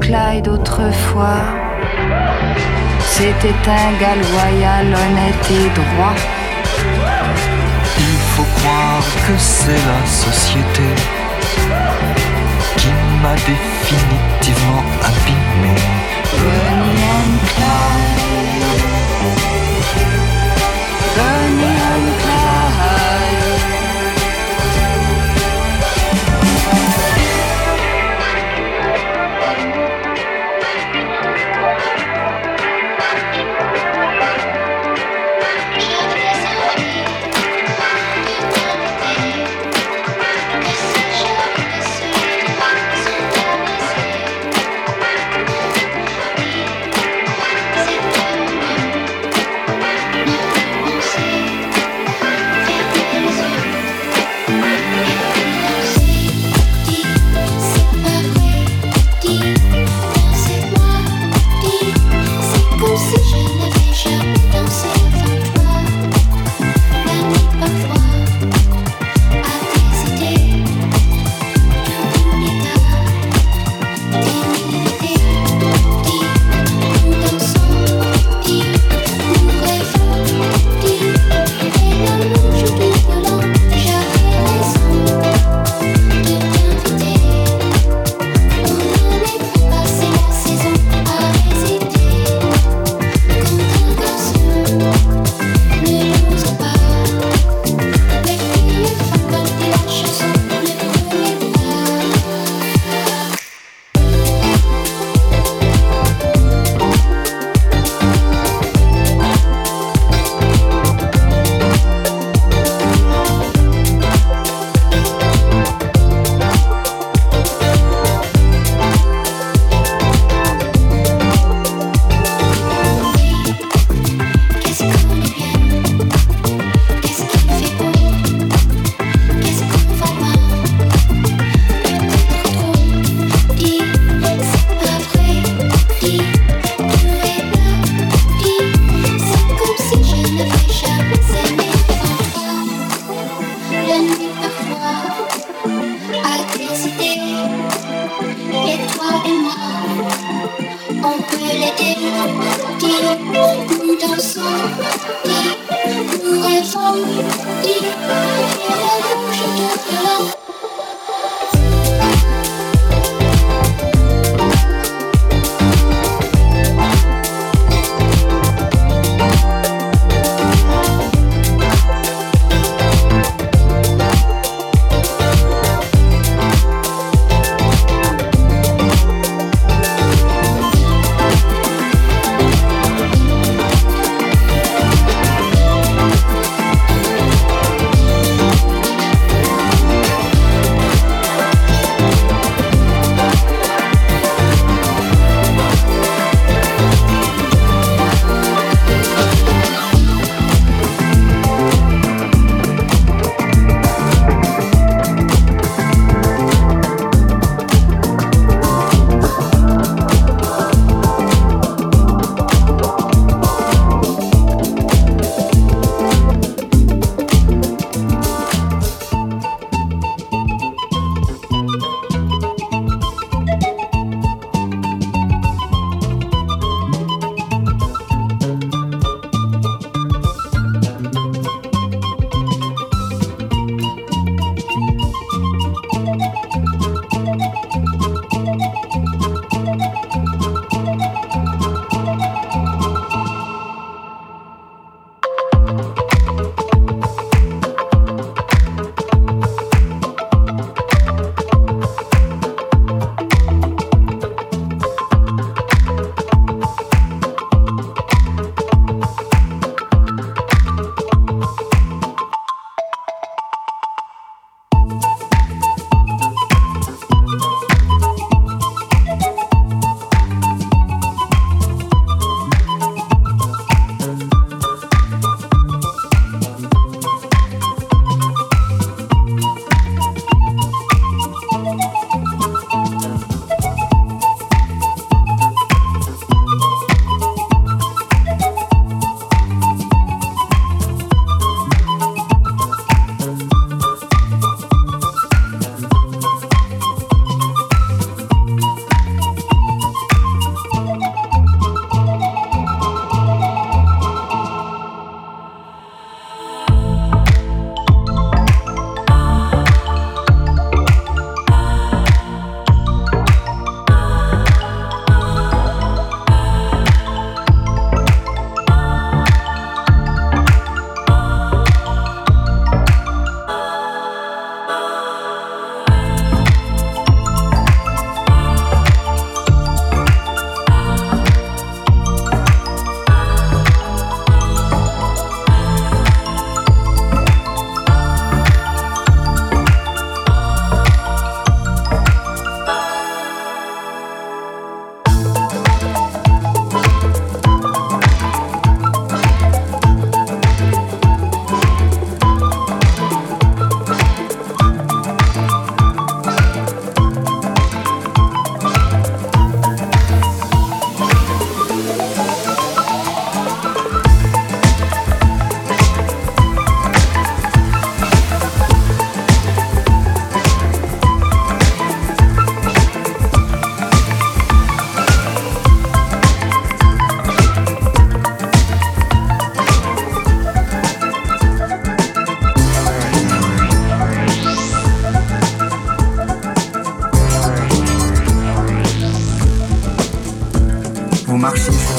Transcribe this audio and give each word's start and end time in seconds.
Clyde 0.00 0.48
autrefois. 0.48 1.42
C'était 3.04 3.48
un 3.66 3.92
gars 4.00 4.14
loyal, 4.14 4.86
honnête 4.86 5.50
et 5.50 5.68
droit. 5.74 6.14
Il 7.98 8.18
faut 8.34 8.46
croire 8.60 9.02
que 9.26 9.34
c'est 9.36 9.72
la 9.72 10.06
société 10.06 10.88
qui 12.76 12.88
m'a 13.22 13.34
définitivement 13.34 14.82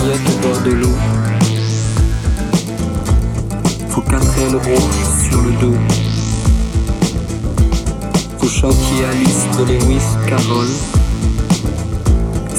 serviette 0.10 0.30
au 0.30 0.48
bord 0.48 0.62
de 0.64 0.72
l'eau. 0.72 0.96
Faut 3.90 4.02
quatre 4.02 4.38
ailes 4.40 4.56
rouges 4.56 5.30
sur 5.30 5.42
le 5.42 5.52
dos. 5.62 5.78
Faut 8.38 8.48
choquer 8.48 9.06
Alice 9.12 9.46
de 9.58 9.64
Lewis 9.66 10.10
Carroll. 10.28 10.68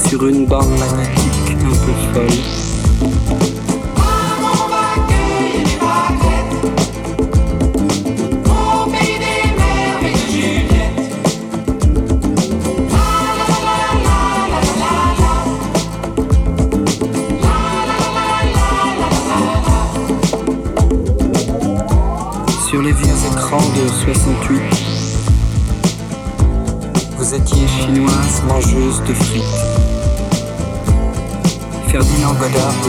Sur 0.07 0.27
une 0.27 0.45
barre 0.45 0.67
magnétique 0.67 1.57
un 1.65 1.75
peu 1.85 1.93
folle. 2.13 3.40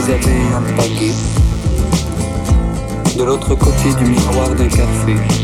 vous 0.03 0.11
avez 0.11 0.41
un 0.53 0.61
paquet 0.75 1.13
de 3.17 3.23
l'autre 3.23 3.55
côté 3.55 3.93
du 3.97 4.05
miroir 4.05 4.49
d'un 4.49 4.67
café. 4.67 5.42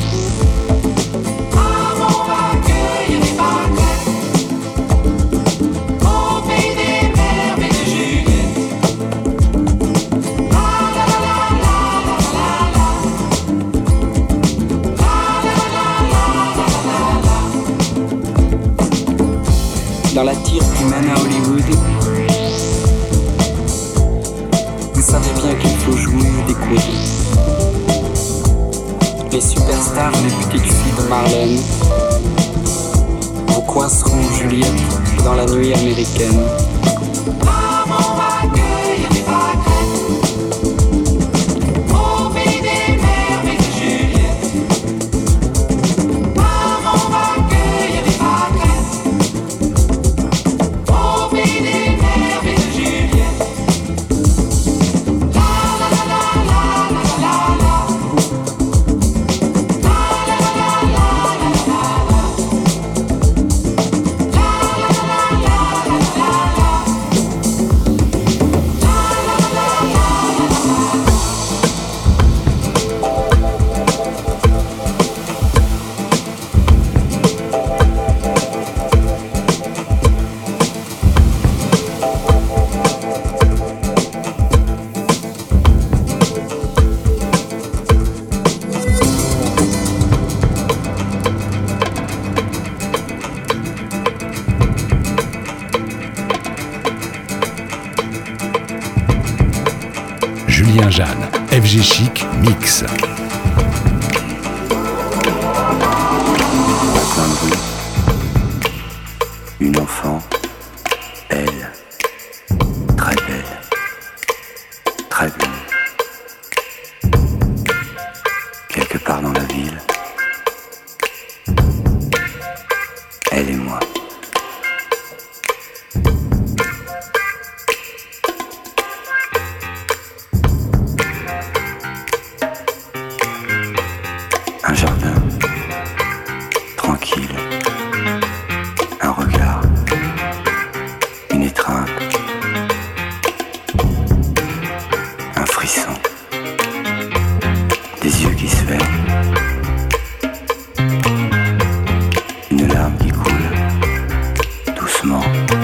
doucement. 155.01 155.58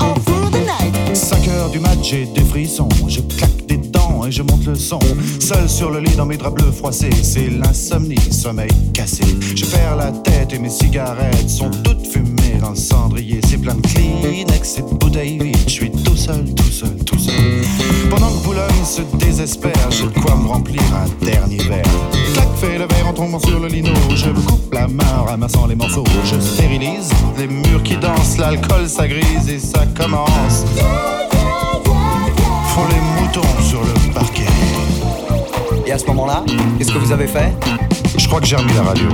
All 0.00 0.14
through 0.20 0.50
the 0.50 0.64
night. 0.64 1.16
5 1.16 1.48
heures 1.48 1.70
du 1.70 1.80
mat, 1.80 1.98
j'ai 2.02 2.26
des 2.26 2.44
frissons. 2.44 2.88
Je 3.08 3.20
claque 3.20 3.66
des 3.66 3.78
dents 3.78 4.24
et 4.26 4.32
je 4.32 4.42
monte 4.42 4.64
le 4.66 4.74
son. 4.74 5.00
Seul 5.40 5.68
sur 5.68 5.90
le 5.90 6.00
lit 6.00 6.14
dans 6.16 6.26
mes 6.26 6.36
draps 6.36 6.54
bleus 6.54 6.72
froissés, 6.72 7.10
c'est 7.22 7.48
l'insomnie, 7.48 8.20
sommeil 8.30 8.70
cigarettes 10.98 11.48
sont 11.48 11.70
toutes 11.84 12.06
fumées 12.08 12.58
dans 12.60 12.70
le 12.70 12.76
cendrier. 12.76 13.40
C'est 13.46 13.58
plein 13.58 13.74
de 13.74 13.86
Kleenex 13.86 14.78
et 14.78 14.82
de 14.82 14.94
bouteilles 14.98 15.38
vides. 15.38 15.56
Je 15.66 15.72
suis 15.72 15.92
tout 15.92 16.16
seul, 16.16 16.44
tout 16.54 16.72
seul, 16.72 16.96
tout 17.04 17.18
seul. 17.18 17.34
Pendant 18.10 18.28
que 18.32 18.44
Boulogne 18.44 18.84
se 18.84 19.02
désespère, 19.16 19.90
j'ai 19.90 20.06
de 20.06 20.18
quoi 20.20 20.34
me 20.34 20.48
remplir 20.48 20.82
un 20.94 21.24
dernier 21.24 21.58
verre. 21.58 21.84
Clac, 22.34 22.48
fait 22.56 22.78
le 22.78 22.86
verre 22.86 23.08
en 23.08 23.12
tombant 23.12 23.38
sur 23.38 23.60
le 23.60 23.68
lino. 23.68 23.92
Je 24.12 24.30
me 24.30 24.40
coupe 24.40 24.74
la 24.74 24.88
main 24.88 25.04
en 25.20 25.24
ramassant 25.24 25.66
les 25.66 25.76
morceaux. 25.76 26.04
Je 26.24 26.40
stérilise 26.40 27.10
les 27.38 27.46
murs 27.46 27.82
qui 27.84 27.96
dansent, 27.96 28.36
l'alcool 28.38 28.88
ça 28.88 29.06
grise 29.06 29.48
et 29.48 29.60
ça 29.60 29.84
commence. 29.96 30.64
Font 32.74 32.86
les 32.90 33.22
moutons 33.22 33.62
sur 33.62 33.80
le 33.82 34.12
parquet. 34.12 34.46
Et 35.86 35.92
à 35.92 35.98
ce 35.98 36.06
moment-là, 36.06 36.44
qu'est-ce 36.76 36.90
que 36.90 36.98
vous 36.98 37.12
avez 37.12 37.28
fait? 37.28 37.54
Je 38.16 38.26
crois 38.26 38.40
que 38.40 38.46
j'ai 38.46 38.56
remis 38.56 38.74
la 38.74 38.82
radio. 38.82 39.08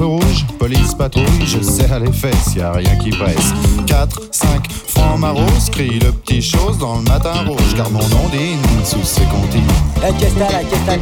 Feu 0.00 0.06
rouge, 0.06 0.46
police 0.58 0.94
patrouille, 0.94 1.46
je 1.46 1.60
serre 1.60 2.00
les 2.00 2.12
fesses, 2.12 2.54
y 2.56 2.60
a 2.62 2.72
rien 2.72 2.96
qui 2.96 3.10
presse. 3.10 3.52
4, 3.86 4.28
5, 4.30 4.72
francs 4.88 5.18
maros, 5.18 5.42
crie 5.70 5.98
le 5.98 6.10
petit 6.12 6.40
chose 6.40 6.78
dans 6.78 6.96
le 6.96 7.02
matin 7.02 7.34
rouge, 7.46 7.74
car 7.76 7.90
mon 7.90 7.98
nom 8.08 8.28
dîne 8.32 8.58
sous 8.82 9.04
ses 9.04 9.24
comptines. 9.24 9.62
La 10.00 10.12
fiesta, 10.14 10.46
la 10.50 10.60
fiesta, 10.60 10.92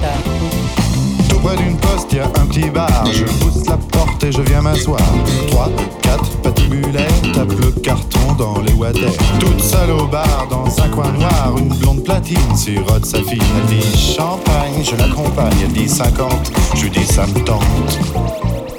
Tout 1.28 1.38
près 1.38 1.56
d'une 1.56 1.76
poste, 1.76 2.12
y 2.12 2.18
a 2.18 2.24
un 2.24 2.46
petit 2.46 2.70
bar. 2.70 3.04
Je 3.06 3.24
pousse 3.24 3.66
la 3.68 3.76
porte 3.76 4.24
et 4.24 4.32
je 4.32 4.42
viens 4.42 4.62
m'asseoir. 4.62 5.00
3, 5.48 5.70
4, 6.02 6.30
patibulaire, 6.42 7.06
tape 7.34 7.52
le 7.52 7.70
carton 7.80 8.32
dans 8.36 8.60
les 8.60 8.72
water. 8.72 9.12
Toute 9.38 9.60
seule 9.60 9.90
au 9.90 10.08
bar, 10.08 10.48
dans 10.50 10.66
un 10.82 10.88
coin 10.88 11.12
noir, 11.12 11.54
une 11.56 11.68
blonde 11.68 12.02
platine 12.02 12.56
sirote 12.56 13.06
sa 13.06 13.18
fille. 13.18 13.38
Elle 13.58 13.78
dit 13.78 13.96
champagne, 13.96 14.82
je 14.82 14.96
l'accompagne. 14.96 15.54
Elle 15.62 15.72
dit 15.72 15.88
50, 15.88 16.50
je 16.74 16.88
dis 16.88 17.06
ça 17.06 17.26
me 17.28 17.44
tente. 17.44 17.62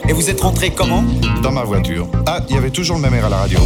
Et 0.09 0.11
vous 0.11 0.27
êtes 0.27 0.41
rentré 0.41 0.71
comment 0.71 1.03
Dans 1.43 1.51
ma 1.51 1.63
voiture. 1.63 2.07
Ah, 2.25 2.39
il 2.49 2.55
y 2.55 2.57
avait 2.57 2.71
toujours 2.71 2.95
le 2.95 3.03
même 3.03 3.13
air 3.13 3.25
à 3.25 3.29
la 3.29 3.37
radio. 3.37 3.59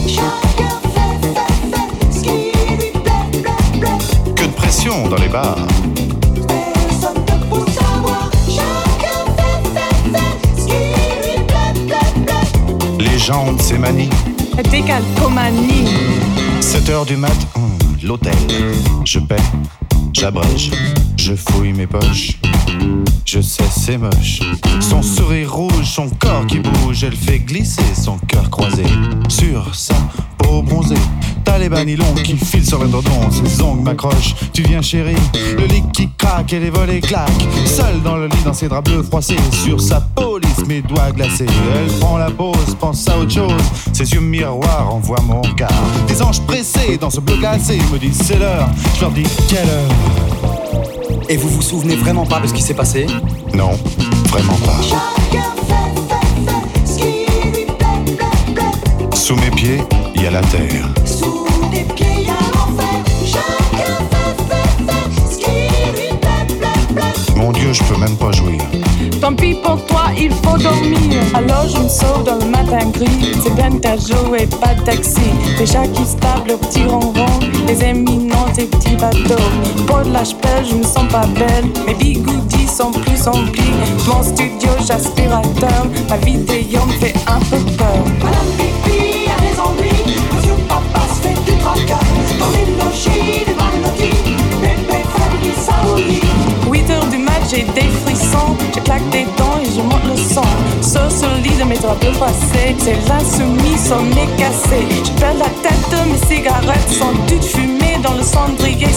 Que 4.36 4.44
de 4.44 4.52
pression 4.52 5.08
dans 5.08 5.16
les 5.16 5.30
bars. 5.30 5.56
Les 13.00 13.18
gens 13.18 13.46
ont 13.46 13.54
de 13.54 13.62
ces 13.62 13.78
manies. 13.78 14.10
Décalcomanie. 14.70 15.88
7 16.60 16.90
heures 16.90 17.06
du 17.06 17.16
mat, 17.16 17.32
hum, 17.56 17.72
l'hôtel. 18.04 18.36
Je 19.06 19.20
paie, 19.20 19.38
j'abrège, 20.12 20.72
je 21.16 21.36
fouille 21.36 21.72
mes 21.72 21.88
poches. 21.88 22.38
Je 23.34 23.42
sais, 23.42 23.64
c'est 23.76 23.98
moche. 23.98 24.42
Son 24.80 25.02
sourire 25.02 25.52
rouge, 25.52 25.86
son 25.86 26.08
corps 26.20 26.46
qui 26.46 26.60
bouge, 26.60 27.04
elle 27.04 27.16
fait 27.16 27.40
glisser 27.40 27.82
son 28.00 28.20
cœur 28.28 28.48
croisé 28.52 28.84
sur 29.28 29.74
sa 29.74 29.96
peau 30.38 30.62
bronzée. 30.62 30.94
T'as 31.44 31.58
les 31.58 31.68
banilons 31.68 32.14
qui 32.24 32.38
filent 32.38 32.64
sur 32.64 32.78
l'indredon, 32.78 33.32
ses 33.32 33.60
ongles 33.64 33.82
m'accrochent. 33.82 34.36
Tu 34.54 34.62
viens, 34.62 34.84
chérie, 34.84 35.16
le 35.58 35.66
lit 35.66 35.82
qui 35.94 36.10
craque 36.16 36.54
et 36.54 36.60
les 36.60 36.70
volets 36.70 37.02
claquent. 37.02 37.48
Seule 37.66 38.04
dans 38.04 38.18
le 38.18 38.28
lit, 38.28 38.44
dans 38.46 38.54
ses 38.54 38.68
draps 38.68 38.88
bleus 38.88 39.02
froissés, 39.02 39.40
sur 39.64 39.82
sa 39.82 40.00
police, 40.00 40.68
mes 40.68 40.84
doigts 40.84 41.10
glacés. 41.10 41.48
Elle 41.76 41.92
prend 41.98 42.20
la 42.20 42.30
pause, 42.30 42.78
pense 42.80 43.10
à 43.10 43.18
autre 43.18 43.34
chose. 43.34 43.64
Ses 43.94 44.12
yeux 44.14 44.22
miroirs 44.22 44.94
envoient 44.94 45.24
mon 45.26 45.42
regard. 45.42 45.72
Des 46.08 46.22
anges 46.22 46.42
pressés 46.42 47.00
dans 47.02 47.10
ce 47.10 47.20
bleu 47.20 47.38
glacé 47.38 47.80
me 47.92 47.98
disent 47.98 48.22
c'est 48.22 48.38
l'heure. 48.38 48.70
Je 48.96 49.02
leur 49.02 49.12
dis 49.12 49.26
quelle 49.50 49.68
heure? 49.68 50.53
Et 51.30 51.38
vous 51.38 51.50
vous 51.50 51.62
souvenez 51.62 51.96
vraiment 51.96 52.26
pas 52.26 52.40
de 52.40 52.48
ce 52.48 52.54
qui 52.54 52.62
s'est 52.62 52.74
passé 52.74 53.08
Non, 53.54 53.72
vraiment 54.28 54.58
pas. 54.66 54.80
Sous 59.16 59.36
mes 59.36 59.52
pieds, 59.52 59.82
il 60.16 60.24
y 60.24 60.28
a 60.28 60.32
la 60.32 60.42
terre. 60.42 60.90
Mon 61.22 62.43
Je 67.74 67.84
peux 67.86 68.00
même 68.00 68.16
pas 68.18 68.32
jouir. 68.32 68.62
Tant 69.20 69.34
pis 69.34 69.56
pour 69.56 69.84
toi, 69.88 70.04
il 70.16 70.30
faut 70.30 70.60
dormir. 70.60 71.20
Alors 71.34 71.68
je 71.68 71.80
me 71.80 71.90
sauve 71.90 72.24
dans 72.24 72.36
le 72.36 72.46
matin 72.46 72.88
gris. 72.92 73.34
C'est 73.42 73.56
bien 73.56 73.72
ta 73.72 73.96
et 73.96 74.46
pas 74.46 74.76
de 74.76 74.82
taxi. 74.86 75.22
Des 75.58 75.66
chats 75.66 75.88
qui 75.88 76.06
se 76.06 76.16
tapent 76.18 76.48
le 76.48 76.56
petit 76.58 76.84
ronron. 76.84 77.26
Des 77.66 77.84
éminents, 77.84 78.46
des 78.56 78.66
petits 78.66 78.96
bateaux. 78.96 79.42
Pour 79.88 80.02
de 80.02 80.14
la 80.14 80.24
je 80.24 80.76
me 80.76 80.84
sens 80.84 81.08
pas 81.12 81.26
belle. 81.26 81.66
Mes 81.88 81.96
bigoudis 81.96 82.68
sont 82.68 82.92
plus 82.92 83.28
emplis. 83.28 83.74
Mon 84.08 84.22
studio, 84.22 84.70
j'aspirateur. 84.86 85.88
Ma 86.10 86.18
vidéo 86.18 86.80
me 86.86 86.94
fait 87.02 87.16
un 87.26 87.40
peu 87.40 87.58
peur. 87.76 88.04
Madame 88.20 88.52
Pipi 88.56 89.26
a 89.36 89.42
des 89.42 89.60
ennuis, 89.60 90.20
Monsieur 90.36 90.54
Papa 90.70 91.02
se 91.10 91.28
fait 91.28 91.52
du 91.52 91.58
tracas. 91.58 92.06
Dans 92.40 92.52
les 92.52 92.68
logis, 92.78 93.46
des 93.48 93.56
manotis, 93.56 94.14
bébé 94.62 95.04
famille. 95.66 96.33
J'ai 97.54 97.64
des 97.64 97.88
frissons. 98.04 98.56
Je 98.76 98.80
claque 98.80 99.08
des 99.10 99.26
dents 99.38 99.60
et 99.62 99.66
je 99.66 99.82
monte 99.82 100.04
le. 100.06 100.24
Sauf 100.82 101.10
sur 101.10 101.30
le 101.30 101.42
lit 101.42 101.56
de 101.58 101.64
mes 101.64 101.78
draps 101.78 102.00
bleus 102.00 102.14
froissés. 102.14 102.76
C'est 102.78 102.98
l'insoumis, 103.08 103.78
son 103.78 104.04
nez 104.16 104.28
cassé. 104.38 104.88
Je 105.04 105.12
perds 105.20 105.36
la 105.36 105.50
tête, 105.62 105.96
mes 106.08 106.36
cigarettes 106.36 106.90
sont 106.90 107.14
toutes 107.28 107.44
fumées 107.44 107.98
dans 108.02 108.14
le 108.14 108.24
cendrier. 108.24 108.88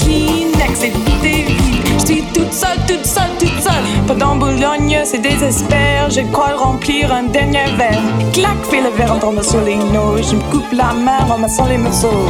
Kleenex 0.00 0.82
et 0.82 0.90
vides. 0.90 1.50
Je 1.98 2.06
suis 2.06 2.22
toute 2.34 2.52
seule, 2.52 2.78
toute 2.86 3.04
seule, 3.04 3.30
toute 3.38 3.60
seule. 3.62 3.84
Pendant 4.06 4.36
Boulogne, 4.36 5.00
c'est 5.04 5.18
désespère. 5.18 6.10
Je 6.10 6.20
crois 6.32 6.54
remplir 6.56 7.12
un 7.12 7.24
dernier 7.24 7.66
verre. 7.76 8.02
Clac, 8.32 8.56
fait 8.70 8.80
le 8.80 8.90
verre 8.90 9.12
en 9.12 9.18
tombant 9.18 9.42
sur 9.42 9.60
les. 9.62 9.74
Je 9.74 10.36
me 10.36 10.50
coupe 10.50 10.72
la 10.72 10.92
main 10.94 11.18
en 11.24 11.32
ramassant 11.32 11.66
les 11.66 11.78
morceaux. 11.78 12.28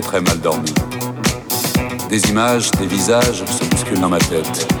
Très 0.00 0.20
mal 0.20 0.38
dormi. 0.40 0.72
Des 2.08 2.20
images, 2.28 2.70
des 2.72 2.86
visages 2.86 3.44
se 3.44 3.64
bousculent 3.64 4.00
dans 4.00 4.08
ma 4.08 4.18
tête. 4.18 4.75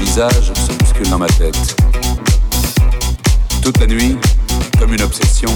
Visages 0.00 0.52
se 0.54 0.72
bousculent 0.72 1.10
dans 1.10 1.18
ma 1.18 1.26
tête. 1.26 1.76
Toute 3.62 3.78
la 3.78 3.86
nuit, 3.86 4.16
comme 4.78 4.94
une 4.94 5.02
obsession, 5.02 5.50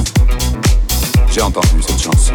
j'ai 1.33 1.41
entendu 1.41 1.81
cette 1.81 2.01
chanson. 2.01 2.35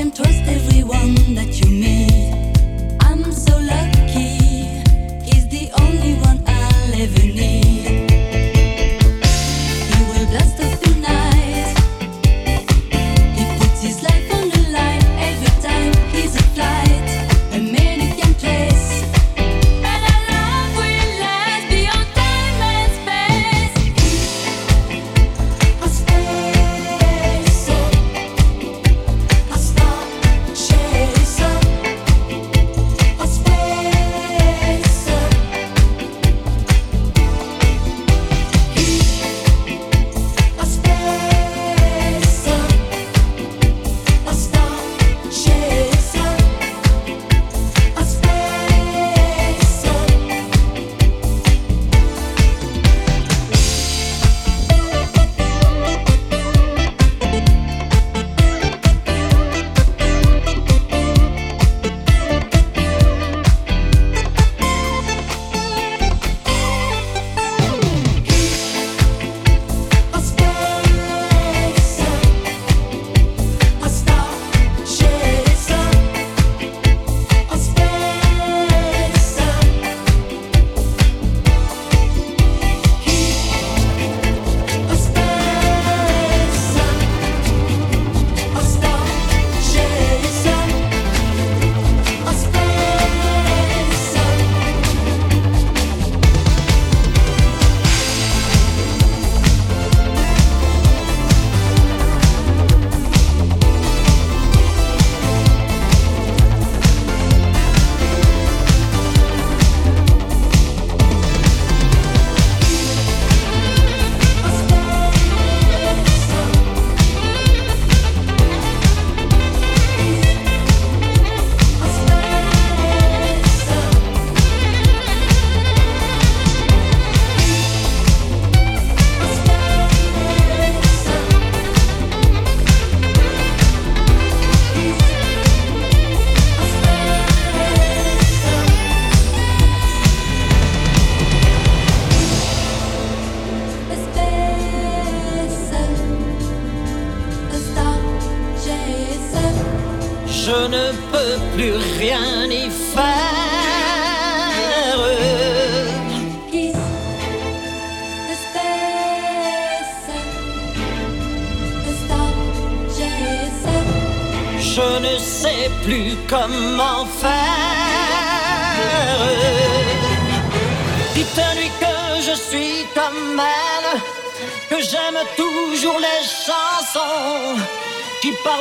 Can 0.00 0.10
trust 0.10 0.42
everyone 0.46 1.34
that 1.34 1.60
you 1.60 1.68
meet. 1.68 2.49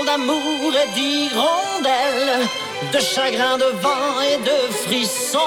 D'amour 0.05 0.73
et 0.73 0.89
d'hirondelles, 0.95 2.47
de 2.93 2.99
chagrin, 2.99 3.57
de 3.57 3.71
vent 3.81 4.21
et 4.21 4.37
de 4.37 4.73
frissons. 4.83 5.39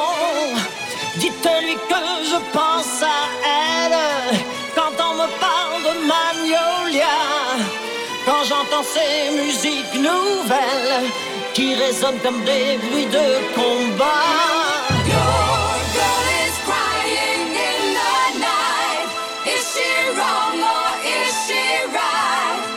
Dites-lui 1.17 1.75
que 1.91 2.05
je 2.31 2.39
pense 2.53 3.03
à 3.03 3.21
elle 3.85 4.39
quand 4.75 4.95
on 5.09 5.15
me 5.15 5.29
parle 5.47 5.83
de 5.89 5.95
Magnolia. 6.13 7.19
Quand 8.25 8.45
j'entends 8.49 8.85
ces 8.85 9.31
musiques 9.43 9.95
nouvelles 9.95 11.11
qui 11.55 11.75
résonnent 11.75 12.21
comme 12.23 12.43
des 12.45 12.79
bruits 12.79 13.07
de 13.07 13.55
combat. 13.55 14.62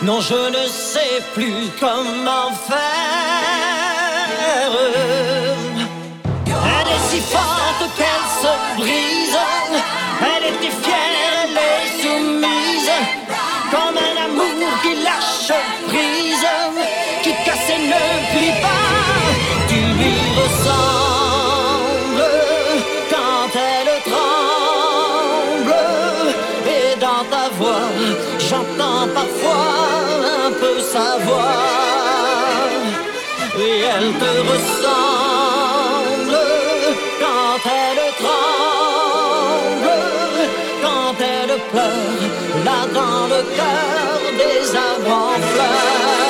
Non, 0.05 0.21
je 0.21 0.35
ne 0.35 0.67
sais 0.67 1.19
plus 1.33 1.67
comment 1.79 2.51
faire. 2.67 2.77
Elle 6.45 6.89
est 6.95 7.05
si 7.09 7.19
forte 7.21 7.83
qu'elle 7.97 8.27
se 8.39 8.53
brise. 8.77 9.39
Elle 10.21 10.45
était 10.53 10.75
fière, 10.83 11.15
elle 11.41 11.57
est 11.57 11.87
soumise. 12.03 12.91
Comme 13.71 13.97
un 13.97 14.15
amour 14.25 14.73
qui 14.83 14.93
lâche 15.03 15.53
prise, 15.87 16.14
elle 33.93 34.11
te 34.13 34.31
ressemble 34.51 36.37
quand 37.19 37.59
elle 37.81 38.03
tremble, 38.23 39.89
quand 40.83 41.15
elle 41.19 41.55
pleure, 41.71 42.23
là 42.65 42.79
dans 42.93 43.27
le 43.33 43.41
cœur 43.57 44.17
des 44.41 44.75
arbres 44.75 45.17
en 45.29 45.39
fleurs. 45.51 46.24